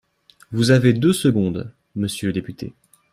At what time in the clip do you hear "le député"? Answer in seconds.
2.29-2.73